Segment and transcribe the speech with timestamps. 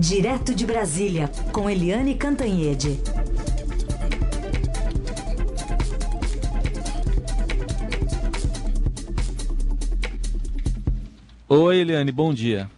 [0.00, 3.00] Direto de Brasília, com Eliane Cantanhede.
[11.48, 12.70] Oi, Eliane, bom dia.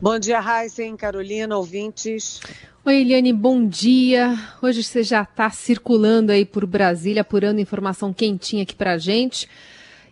[0.00, 2.40] Bom dia, Heisen, Carolina, ouvintes.
[2.84, 4.36] Oi, Eliane, bom dia.
[4.60, 9.48] Hoje você já está circulando aí por Brasília, apurando informação quentinha aqui para gente.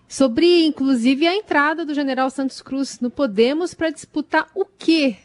[0.07, 5.17] Sobre, inclusive, a entrada do general Santos Cruz no Podemos para disputar o quê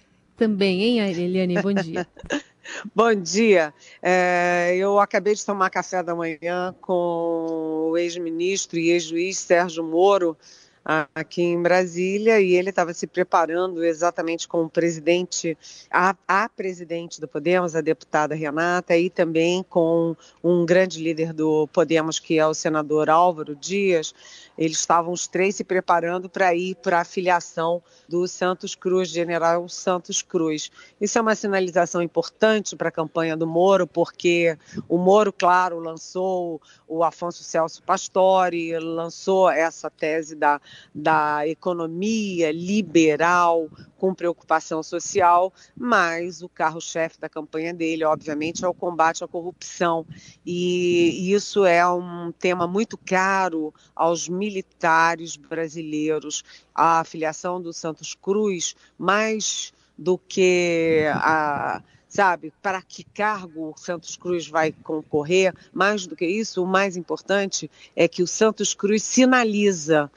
[0.41, 1.61] também, hein, Eliane?
[1.61, 2.07] Bom dia.
[2.95, 3.71] Bom dia.
[4.01, 10.35] É, eu acabei de tomar café da manhã com o ex-ministro e ex-juiz Sérgio Moro
[10.83, 15.57] aqui em Brasília e ele estava se preparando exatamente com o presidente,
[15.89, 21.67] a, a, presidente do Podemos, a deputada Renata, e também com um grande líder do
[21.67, 24.13] Podemos, que é o senador Álvaro Dias.
[24.57, 29.67] Eles estavam os três se preparando para ir para a filiação do Santos Cruz, General
[29.69, 30.71] Santos Cruz.
[30.99, 34.57] Isso é uma sinalização importante para a campanha do Moro, porque
[34.89, 40.59] o Moro, claro, lançou o Afonso Celso Pastore, lançou essa tese da,
[40.93, 48.73] da economia liberal com preocupação social, mas o carro-chefe da campanha dele, obviamente, é o
[48.73, 50.05] combate à corrupção.
[50.45, 56.43] E isso é um tema muito caro aos militares brasileiros.
[56.73, 64.17] A filiação do Santos Cruz, mais do que a sabe, para que cargo o Santos
[64.17, 69.01] Cruz vai concorrer, mais do que isso, o mais importante é que o Santos Cruz
[69.01, 70.11] sinaliza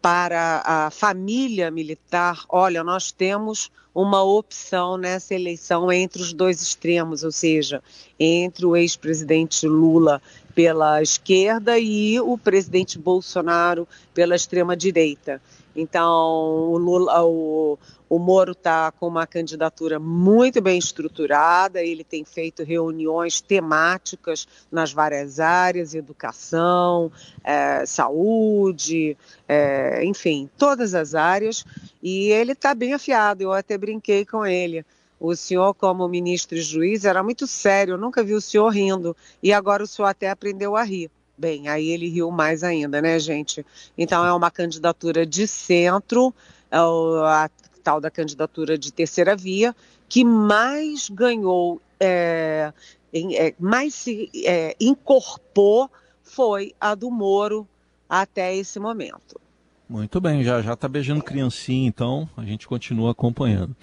[0.00, 7.24] para a família militar, olha, nós temos uma opção nessa eleição entre os dois extremos,
[7.24, 7.82] ou seja,
[8.18, 10.22] entre o ex-presidente Lula
[10.54, 15.40] pela esquerda e o presidente Bolsonaro pela extrema direita.
[15.74, 22.24] Então, o, Lula, o, o Moro está com uma candidatura muito bem estruturada, ele tem
[22.24, 27.12] feito reuniões temáticas nas várias áreas, educação,
[27.44, 29.16] é, saúde,
[29.48, 31.64] é, enfim, todas as áreas,
[32.02, 34.84] e ele está bem afiado, eu até brinquei com ele.
[35.20, 39.16] O senhor, como ministro e juiz, era muito sério, eu nunca vi o senhor rindo,
[39.42, 41.10] e agora o senhor até aprendeu a rir.
[41.40, 43.64] Bem, aí ele riu mais ainda, né, gente?
[43.96, 46.34] Então é uma candidatura de centro,
[46.70, 47.48] é a
[47.82, 49.74] tal da candidatura de terceira via,
[50.06, 52.74] que mais ganhou, é,
[53.14, 55.90] é, mais se é, incorporou
[56.22, 57.66] foi a do Moro
[58.06, 59.40] até esse momento.
[59.88, 63.74] Muito bem, já já está beijando criancinha, então a gente continua acompanhando.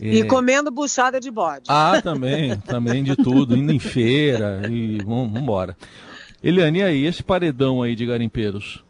[0.00, 0.24] E é.
[0.24, 1.64] comendo buchada de bode.
[1.66, 5.76] Ah, também, também de tudo, indo em feira e vamos embora.
[6.42, 8.82] Eliane, e aí, esse paredão aí de garimpeiros?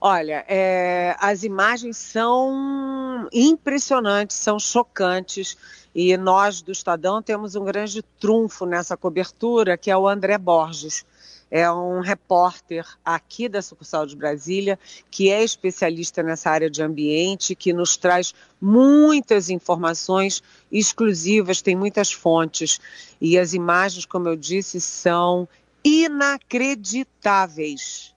[0.00, 5.56] Olha, é, as imagens são impressionantes, são chocantes,
[5.94, 11.04] e nós do Estadão temos um grande trunfo nessa cobertura, que é o André Borges.
[11.50, 14.78] É um repórter aqui da sucursal de Brasília,
[15.10, 22.10] que é especialista nessa área de ambiente, que nos traz muitas informações exclusivas, tem muitas
[22.10, 22.80] fontes.
[23.20, 25.46] E as imagens, como eu disse, são
[25.84, 28.14] inacreditáveis.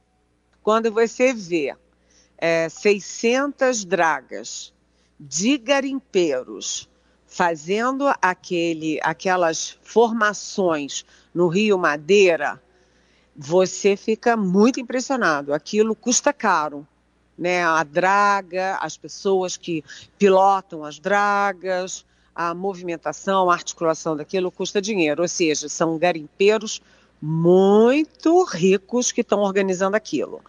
[0.62, 1.76] Quando você vê
[2.38, 4.72] é, 600 dragas
[5.20, 6.88] de garimpeiros
[7.25, 12.62] fazendo aquele, aquelas formações no Rio Madeira,
[13.36, 15.54] você fica muito impressionado.
[15.54, 16.88] Aquilo custa caro.
[17.38, 17.64] Né?
[17.64, 19.84] A draga, as pessoas que
[20.18, 25.22] pilotam as dragas, a movimentação, a articulação daquilo custa dinheiro.
[25.22, 26.81] Ou seja, são garimpeiros
[27.22, 30.42] muito ricos que estão organizando aquilo.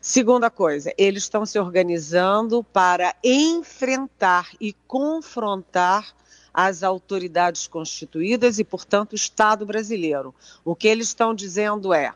[0.00, 6.14] Segunda coisa, eles estão se organizando para enfrentar e confrontar
[6.54, 10.34] as autoridades constituídas e, portanto, o Estado brasileiro.
[10.64, 12.14] O que eles estão dizendo é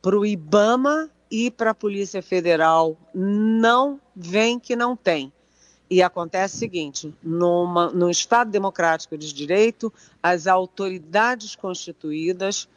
[0.00, 5.32] para o IBAMA e para a Polícia Federal não vem que não tem.
[5.90, 9.92] E acontece o seguinte: numa, no Estado democrático de direito,
[10.22, 12.68] as autoridades constituídas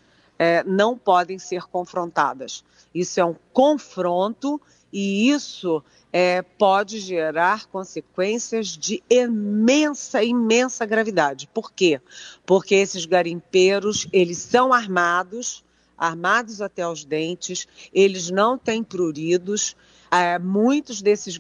[0.43, 2.63] é, não podem ser confrontadas.
[2.95, 4.59] Isso é um confronto
[4.91, 11.47] e isso é, pode gerar consequências de imensa, imensa gravidade.
[11.53, 12.01] Por quê?
[12.43, 15.63] Porque esses garimpeiros, eles são armados,
[15.95, 19.75] armados até os dentes, eles não têm pruridos,
[20.09, 21.39] é, muitos desses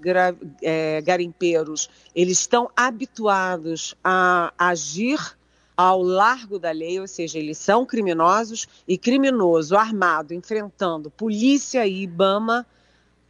[0.61, 5.40] é, garimpeiros, eles estão habituados a agir
[5.75, 12.03] ao largo da lei, ou seja, eles são criminosos e criminoso armado enfrentando polícia e
[12.03, 12.65] IBAMA.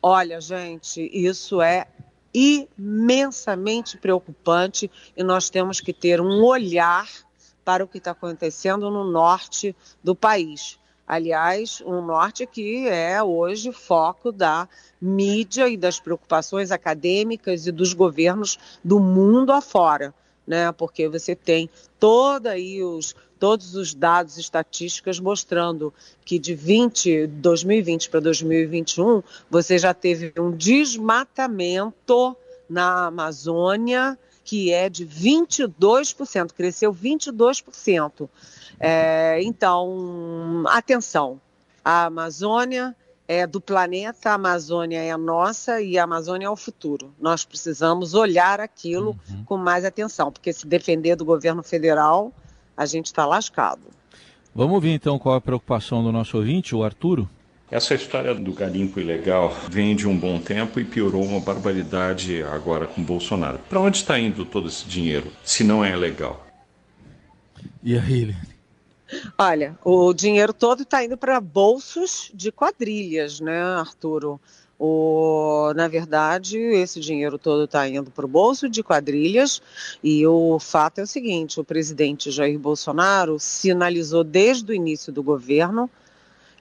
[0.01, 1.87] Olha, gente, isso é
[2.33, 7.07] imensamente preocupante e nós temos que ter um olhar
[7.63, 10.79] para o que está acontecendo no norte do país.
[11.07, 14.67] Aliás, um norte que é hoje foco da
[15.01, 20.13] mídia e das preocupações acadêmicas e dos governos do mundo afora,
[20.45, 20.71] né?
[20.71, 25.91] Porque você tem toda aí os todos os dados estatísticos mostrando
[26.23, 32.37] que de 20, 2020 para 2021 você já teve um desmatamento
[32.69, 38.29] na Amazônia que é de 22%, cresceu 22%.
[38.79, 41.39] É, então, atenção,
[41.83, 42.95] a Amazônia
[43.31, 47.13] é do planeta, a Amazônia é a nossa e a Amazônia é o futuro.
[47.19, 49.43] Nós precisamos olhar aquilo uhum.
[49.45, 52.33] com mais atenção, porque se defender do governo federal,
[52.75, 53.83] a gente está lascado.
[54.53, 57.29] Vamos ver então qual é a preocupação do nosso ouvinte, o Arturo?
[57.69, 62.85] Essa história do garimpo ilegal vem de um bom tempo e piorou uma barbaridade agora
[62.85, 63.59] com Bolsonaro.
[63.69, 66.45] Para onde está indo todo esse dinheiro, se não é legal?
[67.81, 68.35] E aí,
[69.37, 74.39] Olha, o dinheiro todo está indo para bolsos de quadrilhas, né, Arturo?
[74.83, 79.61] O, na verdade, esse dinheiro todo está indo para o bolso de quadrilhas
[80.03, 85.21] e o fato é o seguinte: o presidente Jair Bolsonaro sinalizou desde o início do
[85.21, 85.87] governo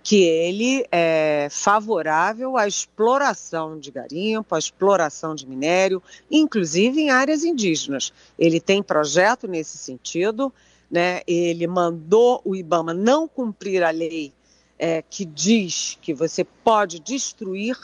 [0.02, 7.44] que ele é favorável à exploração de garimpo, à exploração de minério, inclusive em áreas
[7.44, 8.12] indígenas.
[8.38, 10.52] Ele tem projeto nesse sentido,
[10.90, 11.22] né?
[11.26, 14.32] ele mandou o IBAMA não cumprir a lei
[14.78, 17.76] é, que diz que você pode destruir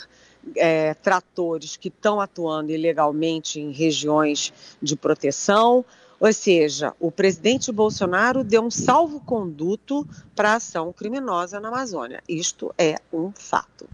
[0.56, 5.84] é, tratores que estão atuando ilegalmente em regiões de proteção.
[6.18, 12.22] Ou seja, o presidente Bolsonaro deu um salvo-conduto para a ação criminosa na Amazônia.
[12.26, 13.86] Isto é um fato.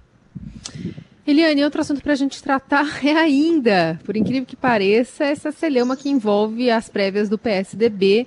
[1.27, 5.97] Eliane, outro assunto para a gente tratar é ainda, por incrível que pareça, essa celeuma
[5.97, 8.27] que envolve as prévias do PSDB,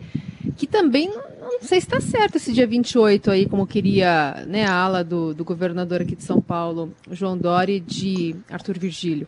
[0.55, 4.73] que também não sei se está certo esse dia 28 aí, como queria né, a
[4.73, 9.27] ala do, do governador aqui de São Paulo, João Dori, de Arthur Virgílio.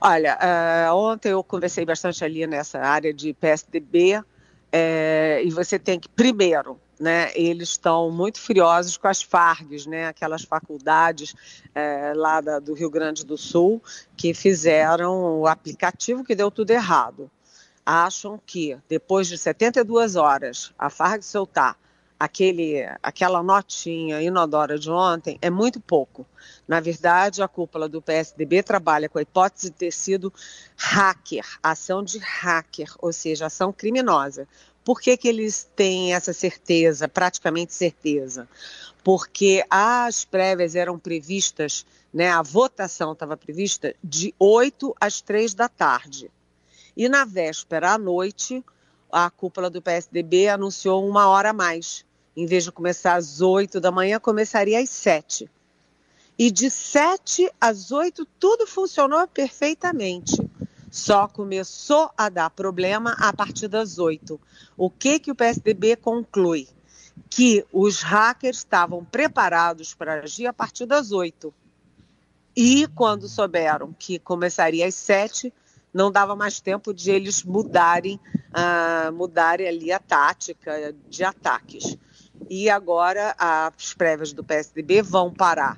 [0.00, 4.22] Olha, uh, ontem eu conversei bastante ali nessa área de PSDB
[4.70, 10.06] é, e você tem que, primeiro, né, eles estão muito furiosos com as FARGs, né,
[10.06, 11.34] aquelas faculdades
[11.74, 13.82] é, lá da, do Rio Grande do Sul
[14.16, 17.30] que fizeram o aplicativo que deu tudo errado.
[17.86, 21.78] Acham que depois de 72 horas a FARG soltar
[22.18, 26.26] aquele, aquela notinha inodora de ontem é muito pouco.
[26.66, 30.32] Na verdade, a cúpula do PSDB trabalha com a hipótese de ter sido
[30.76, 34.48] hacker, ação de hacker, ou seja, ação criminosa.
[34.84, 38.48] Por que, que eles têm essa certeza, praticamente certeza?
[39.02, 45.68] Porque as prévias eram previstas, né, a votação estava prevista de 8 às 3 da
[45.68, 46.30] tarde.
[46.96, 48.64] E na véspera à noite,
[49.12, 52.04] a cúpula do PSDB anunciou uma hora a mais.
[52.36, 55.50] Em vez de começar às 8 da manhã, começaria às 7.
[56.38, 60.36] E de 7 às 8, tudo funcionou perfeitamente.
[60.90, 64.40] Só começou a dar problema a partir das 8.
[64.76, 66.68] O que, que o PSDB conclui?
[67.28, 71.52] Que os hackers estavam preparados para agir a partir das 8.
[72.54, 75.52] E quando souberam que começaria às 7,
[75.92, 81.96] não dava mais tempo de eles mudarem, uh, mudarem ali a tática de ataques.
[82.50, 85.76] E agora as prévias do PSDB vão parar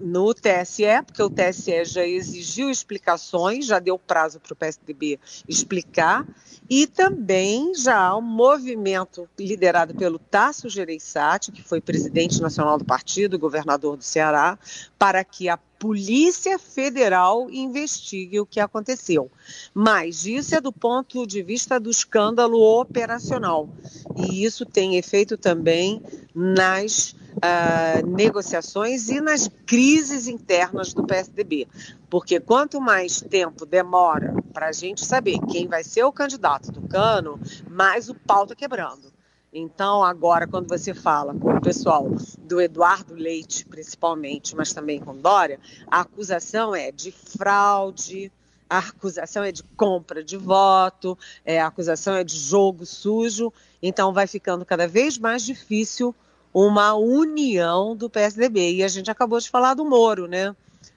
[0.00, 6.26] no TSE, porque o TSE já exigiu explicações, já deu prazo para o PSDB explicar,
[6.70, 12.84] e também já há um movimento liderado pelo Tasso Gereissati, que foi presidente nacional do
[12.84, 14.58] partido, governador do Ceará,
[14.98, 19.30] para que a Polícia Federal investigue o que aconteceu.
[19.72, 23.68] Mas isso é do ponto de vista do escândalo operacional.
[24.16, 26.02] E isso tem efeito também
[26.34, 31.68] nas uh, negociações e nas crises internas do PSDB.
[32.10, 36.82] Porque quanto mais tempo demora para a gente saber quem vai ser o candidato do
[36.88, 37.38] Cano,
[37.70, 39.17] mais o pau está quebrando.
[39.52, 42.06] Então, agora, quando você fala com o pessoal
[42.38, 48.30] do Eduardo Leite, principalmente, mas também com Dória, a acusação é de fraude,
[48.68, 53.50] a acusação é de compra de voto, é, a acusação é de jogo sujo.
[53.82, 56.14] Então, vai ficando cada vez mais difícil
[56.52, 58.74] uma união do PSDB.
[58.74, 60.54] E a gente acabou de falar do Moro, né?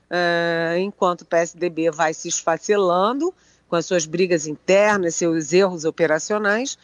[0.10, 3.34] É, enquanto o PSDB vai se esfacelando
[3.70, 6.78] com as suas brigas internas, seus erros operacionais,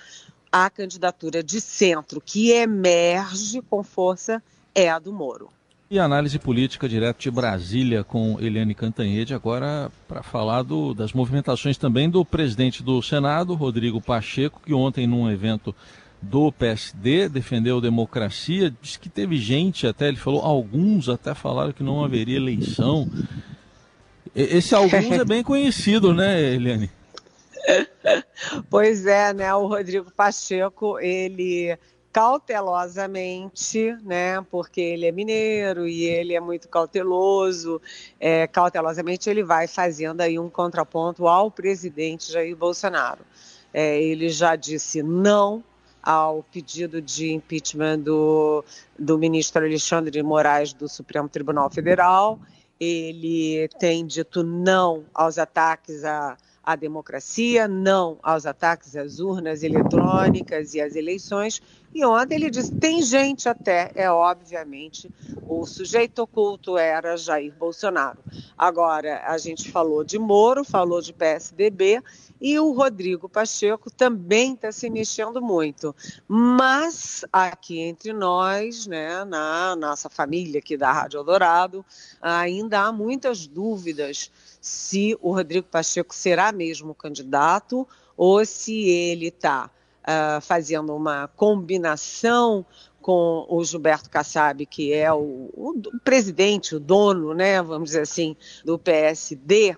[0.51, 4.41] a candidatura de centro que emerge com força
[4.73, 5.49] é a do Moro.
[5.89, 11.77] E análise política direto de Brasília com Eliane Cantanhede, agora para falar do, das movimentações
[11.77, 15.73] também do presidente do Senado, Rodrigo Pacheco, que ontem, num evento
[16.21, 21.83] do PSD, defendeu democracia, disse que teve gente até, ele falou, alguns até falaram que
[21.83, 23.09] não haveria eleição.
[24.35, 26.89] Esse alguns é bem conhecido, né, Eliane?
[28.69, 29.53] Pois é, né?
[29.53, 31.77] O Rodrigo Pacheco, ele
[32.12, 34.41] cautelosamente, né?
[34.50, 37.81] Porque ele é mineiro e ele é muito cauteloso.
[38.19, 43.21] É, cautelosamente ele vai fazendo aí um contraponto ao presidente Jair Bolsonaro.
[43.74, 45.63] É, ele já disse não
[46.01, 48.63] ao pedido de impeachment do,
[48.97, 52.39] do ministro Alexandre de Moraes do Supremo Tribunal Federal.
[52.79, 60.74] Ele tem dito não aos ataques a à democracia, não aos ataques às urnas eletrônicas
[60.74, 61.62] e às eleições.
[61.94, 65.10] E ontem ele disse: tem gente até, é obviamente,
[65.48, 68.20] o sujeito oculto era Jair Bolsonaro.
[68.58, 72.01] Agora, a gente falou de Moro, falou de PSDB,
[72.39, 75.96] e o Rodrigo Pacheco também está se mexendo muito.
[76.27, 81.86] Mas aqui entre nós, né, na nossa família aqui da Rádio Eldorado,
[82.22, 89.70] ainda há muitas dúvidas se o Rodrigo Pacheco será mesmo candidato ou se ele está
[90.07, 92.65] uh, fazendo uma combinação
[93.01, 98.01] com o Gilberto Kassab, que é o, o, o, presidente, o dono, né, vamos dizer
[98.01, 98.35] assim,
[98.65, 99.77] do PSD,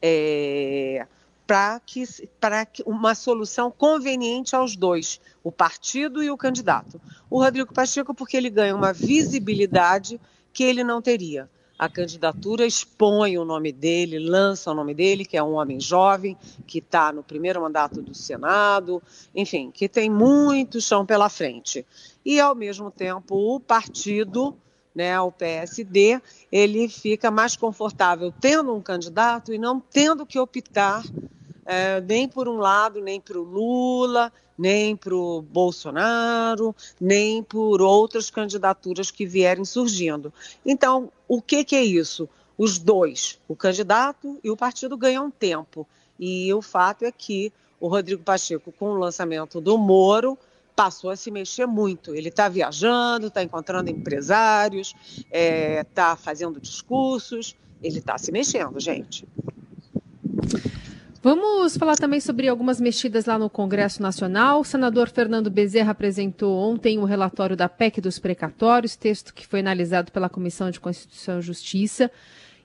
[0.00, 1.06] é,
[1.46, 2.04] para que,
[2.72, 7.00] que uma solução conveniente aos dois, o partido e o candidato.
[7.28, 10.20] O Rodrigo Pacheco, porque ele ganha uma visibilidade
[10.52, 11.48] que ele não teria
[11.82, 16.38] a candidatura expõe o nome dele, lança o nome dele, que é um homem jovem,
[16.64, 19.02] que está no primeiro mandato do Senado,
[19.34, 21.84] enfim, que tem muito chão pela frente.
[22.24, 24.56] E, ao mesmo tempo, o partido,
[24.94, 26.20] né, o PSD,
[26.52, 31.02] ele fica mais confortável tendo um candidato e não tendo que optar
[31.64, 37.80] é, nem por um lado, nem para o Lula, nem para o Bolsonaro, nem por
[37.80, 40.32] outras candidaturas que vierem surgindo.
[40.64, 42.28] Então, o que, que é isso?
[42.56, 45.86] Os dois, o candidato e o partido, ganham tempo.
[46.18, 50.38] E o fato é que o Rodrigo Pacheco, com o lançamento do Moro,
[50.76, 52.14] passou a se mexer muito.
[52.14, 58.78] Ele está viajando, está encontrando empresários, está é, tá fazendo discursos, ele está se mexendo,
[58.78, 59.26] gente.
[61.24, 64.58] Vamos falar também sobre algumas mexidas lá no Congresso Nacional.
[64.58, 69.60] O senador Fernando Bezerra apresentou ontem o relatório da PEC dos precatórios, texto que foi
[69.60, 72.10] analisado pela Comissão de Constituição e Justiça.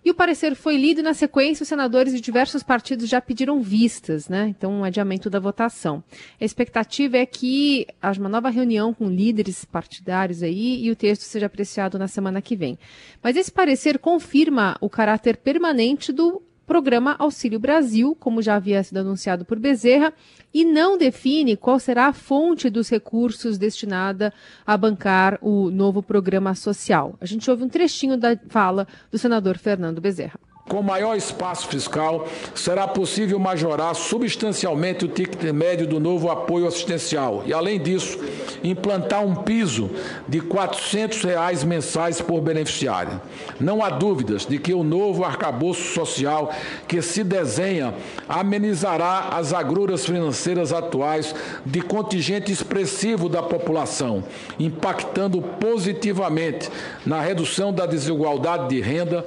[0.04, 3.62] E o parecer foi lido e, na sequência, os senadores de diversos partidos já pediram
[3.62, 4.48] vistas, né?
[4.48, 6.04] Então, um adiamento da votação.
[6.42, 11.22] A expectativa é que haja uma nova reunião com líderes partidários aí e o texto
[11.22, 12.80] seja apreciado na semana que vem.
[13.22, 18.98] Mas esse parecer confirma o caráter permanente do programa Auxílio Brasil, como já havia sido
[18.98, 20.14] anunciado por Bezerra,
[20.54, 24.34] e não define qual será a fonte dos recursos destinada
[24.66, 27.16] a bancar o novo programa social.
[27.22, 30.47] A gente ouve um trechinho da fala do senador Fernando Bezerra.
[30.68, 37.44] Com maior espaço fiscal, será possível majorar substancialmente o ticket médio do novo apoio assistencial
[37.46, 38.20] e, além disso,
[38.62, 39.90] implantar um piso
[40.28, 43.22] de 400 reais mensais por beneficiário.
[43.62, 46.52] Não há dúvidas de que o novo arcabouço social
[46.86, 47.94] que se desenha
[48.28, 51.34] amenizará as agruras financeiras atuais
[51.66, 54.22] de contingente expressivo da população,
[54.60, 56.70] impactando positivamente
[57.06, 59.26] na redução da desigualdade de renda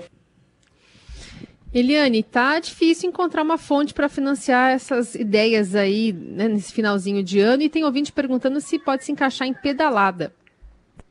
[1.72, 7.38] Eliane, tá difícil encontrar uma fonte para financiar essas ideias aí né, nesse finalzinho de
[7.38, 10.32] ano e tem ouvinte perguntando se pode se encaixar em pedalada.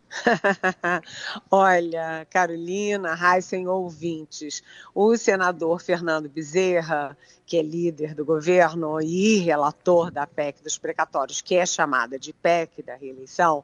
[1.52, 4.64] Olha, Carolina, Heisen ouvintes,
[4.94, 11.42] o senador Fernando Bezerra, que é líder do governo e relator da PEC dos precatórios,
[11.42, 13.64] que é chamada de PEC da reeleição,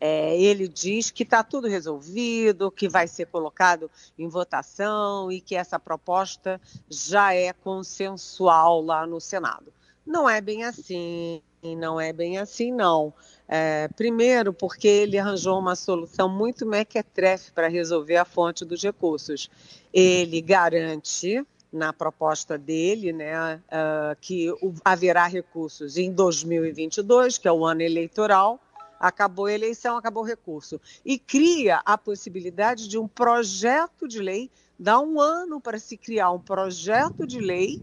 [0.00, 5.54] é, ele diz que está tudo resolvido, que vai ser colocado em votação e que
[5.54, 9.72] essa proposta já é consensual lá no Senado.
[10.06, 13.12] Não é bem assim, não é bem assim, não.
[13.48, 19.48] É, primeiro, porque ele arranjou uma solução muito mequetrefe para resolver a fonte dos recursos.
[19.92, 24.52] Ele garante, na proposta dele, né, uh, que
[24.84, 28.60] haverá recursos em 2022, que é o ano eleitoral,
[28.98, 30.80] acabou a eleição, acabou o recurso.
[31.04, 36.30] E cria a possibilidade de um projeto de lei, dá um ano para se criar
[36.30, 37.80] um projeto de lei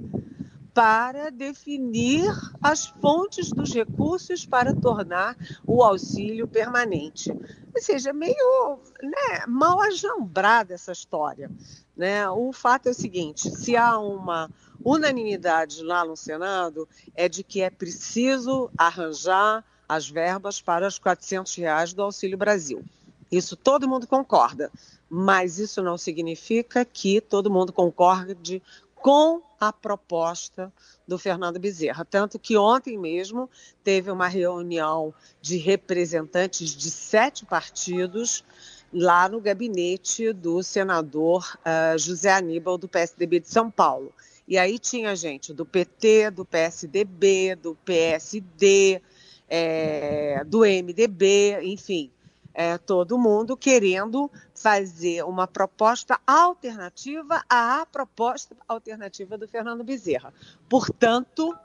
[0.74, 7.32] para definir as fontes dos recursos para tornar o auxílio permanente.
[7.32, 11.52] Ou seja, meio né, mal ajambrada essa história.
[11.96, 12.28] Né?
[12.30, 14.50] O fato é o seguinte: se há uma
[14.84, 21.56] unanimidade lá no Senado, é de que é preciso arranjar as verbas para os 400
[21.56, 22.84] reais do Auxílio Brasil.
[23.32, 24.72] Isso todo mundo concorda,
[25.10, 28.62] mas isso não significa que todo mundo concorde
[29.04, 30.72] com a proposta
[31.06, 32.06] do Fernando Bezerra.
[32.06, 33.50] Tanto que ontem mesmo
[33.84, 38.46] teve uma reunião de representantes de sete partidos
[38.94, 44.14] lá no gabinete do senador uh, José Aníbal, do PSDB de São Paulo.
[44.48, 49.02] E aí tinha gente do PT, do PSDB, do PSD,
[49.50, 52.10] é, do MDB, enfim,
[52.54, 60.34] é, todo mundo querendo fazer uma proposta alternativa à proposta alternativa do Fernando Bezerra.
[60.70, 61.56] Portanto,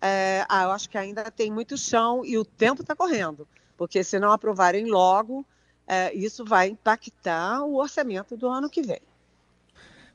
[0.00, 3.46] é, ah, eu acho que ainda tem muito chão e o tempo está correndo,
[3.76, 5.44] porque se não aprovarem logo,
[5.86, 9.00] é, isso vai impactar o orçamento do ano que vem.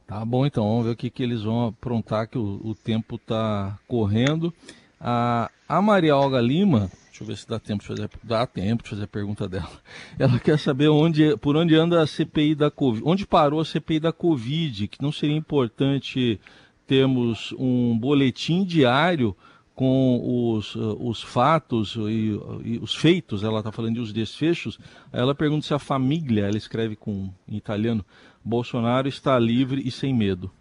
[0.07, 3.17] Tá bom, então, vamos ver o que, que eles vão aprontar, que o, o tempo
[3.17, 4.53] está correndo.
[4.99, 8.83] A, a Maria Olga Lima Deixa eu ver se dá tempo de fazer, dá tempo
[8.83, 9.71] de fazer a pergunta dela.
[10.19, 13.99] Ela quer saber onde, por onde anda a CPI da Covid, onde parou a CPI
[13.99, 16.39] da Covid, que não seria importante
[16.85, 19.35] termos um boletim diário
[19.73, 24.77] com os, os fatos e, e os feitos, ela está falando de os desfechos.
[25.11, 28.05] Ela pergunta se a família, ela escreve com em italiano,
[28.45, 30.51] Bolsonaro está livre e sem medo.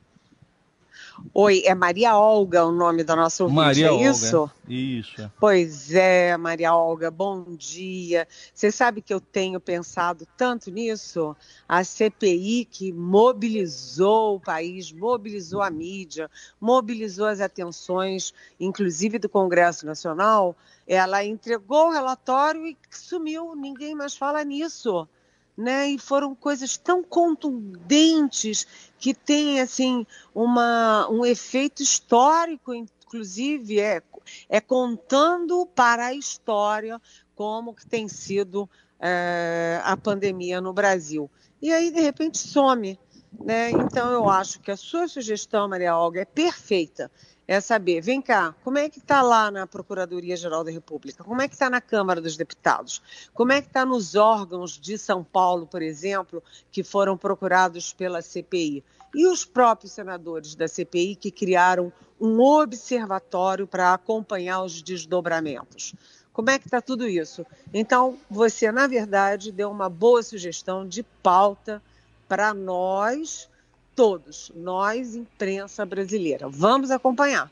[1.32, 4.50] Oi, é Maria Olga o nome da nossa ouvinte, Maria é Olga, isso?
[4.68, 5.22] Isso.
[5.22, 5.30] É.
[5.38, 8.26] Pois é, Maria Olga, bom dia.
[8.54, 11.36] Você sabe que eu tenho pensado tanto nisso?
[11.68, 16.30] A CPI que mobilizou o país, mobilizou a mídia,
[16.60, 20.56] mobilizou as atenções, inclusive do Congresso Nacional,
[20.86, 25.08] ela entregou o relatório e sumiu, ninguém mais fala nisso
[25.56, 25.88] né?
[25.88, 28.66] E foram coisas tão contundentes
[28.98, 34.02] que têm assim uma, um efeito histórico, inclusive é,
[34.48, 37.00] é contando para a história
[37.34, 38.68] como que tem sido
[39.00, 41.30] é, a pandemia no Brasil.
[41.62, 42.98] E aí de repente some,
[43.40, 43.70] né?
[43.70, 47.10] Então eu acho que a sua sugestão, Maria Olga, é perfeita
[47.48, 51.22] é saber, vem cá, como é que está lá na Procuradoria-Geral da República?
[51.22, 53.00] Como é que está na Câmara dos Deputados?
[53.32, 58.20] Como é que está nos órgãos de São Paulo, por exemplo, que foram procurados pela
[58.20, 58.82] CPI?
[59.14, 65.94] E os próprios senadores da CPI que criaram um observatório para acompanhar os desdobramentos.
[66.32, 67.46] Como é que está tudo isso?
[67.72, 71.82] Então, você, na verdade, deu uma boa sugestão de pauta
[72.28, 73.48] para nós
[73.96, 76.48] todos, nós, imprensa brasileira.
[76.48, 77.50] Vamos acompanhar.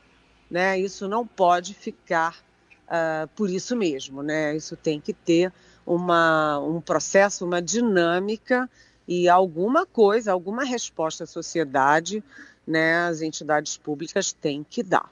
[0.49, 0.79] Né?
[0.79, 2.37] Isso não pode ficar
[2.83, 4.21] uh, por isso mesmo.
[4.21, 4.55] Né?
[4.55, 5.51] Isso tem que ter
[5.85, 8.69] uma, um processo, uma dinâmica
[9.07, 12.23] e alguma coisa, alguma resposta à sociedade,
[12.65, 15.11] né, as entidades públicas têm que dar.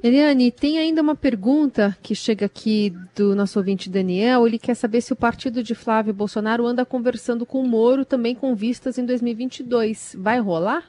[0.00, 4.46] Eliane, tem ainda uma pergunta que chega aqui do nosso ouvinte Daniel.
[4.46, 8.32] Ele quer saber se o partido de Flávio Bolsonaro anda conversando com o Moro também
[8.32, 10.14] com vistas em 2022.
[10.16, 10.84] Vai rolar?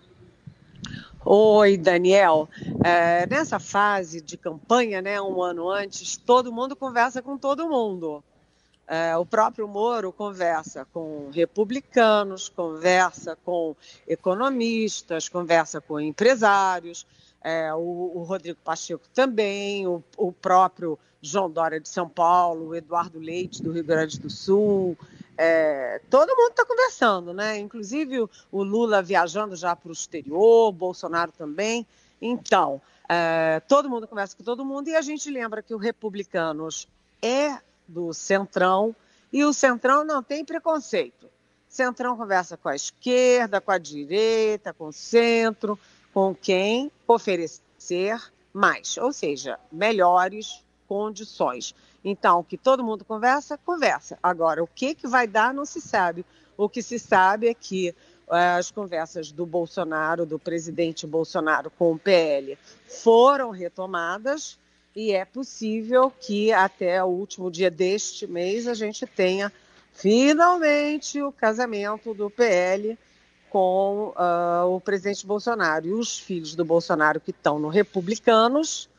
[1.26, 2.48] Oi, Daniel.
[2.86, 8.24] É, nessa fase de campanha, né, um ano antes, todo mundo conversa com todo mundo.
[8.88, 13.76] É, o próprio Moro conversa com republicanos, conversa com
[14.08, 17.08] economistas, conversa com empresários
[17.42, 22.76] é, o, o, Rodrigo Pacheco também, o, o, próprio João Dória de São Paulo, o
[22.76, 24.98] Eduardo Leite do Rio Grande do Sul.
[25.38, 27.58] É, todo mundo está conversando, né?
[27.58, 31.88] Inclusive o, Lula viajando já para o exterior, Bolsonaro também.
[32.22, 36.88] Então, é, todo mundo conversa com todo mundo e a gente lembra que o Republicanos
[37.22, 38.94] é do Centrão
[39.32, 41.28] e o Centrão não tem preconceito.
[41.70, 45.80] Centrão conversa com a esquerda, com a direita, com o centro
[46.20, 48.22] com quem oferecer
[48.54, 51.74] mais, ou seja, melhores condições.
[52.04, 54.20] Então, que todo mundo conversa, conversa.
[54.22, 56.26] Agora, o que, que vai dar não se sabe.
[56.58, 57.96] O que se sabe é que
[58.28, 64.60] uh, as conversas do Bolsonaro, do presidente Bolsonaro com o PL, foram retomadas
[64.94, 69.50] e é possível que até o último dia deste mês a gente tenha
[69.94, 73.00] finalmente o casamento do PL
[73.50, 75.88] com uh, o presidente Bolsonaro.
[75.88, 78.90] E os filhos do Bolsonaro que estão no Republicanos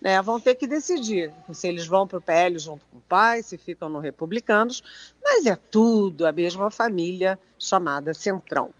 [0.00, 3.42] né, vão ter que decidir se eles vão para o PL junto com o pai,
[3.42, 4.82] se ficam no Republicanos,
[5.22, 8.70] mas é tudo a mesma família chamada Centrão.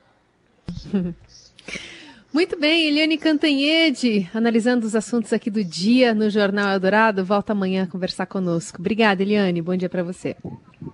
[2.30, 7.24] Muito bem, Eliane Cantanhede, analisando os assuntos aqui do dia no Jornal Eldorado.
[7.24, 8.80] Volta amanhã a conversar conosco.
[8.80, 9.62] Obrigada, Eliane.
[9.62, 10.36] Bom dia para você.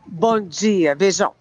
[0.06, 0.94] Bom dia.
[0.94, 1.39] Beijão.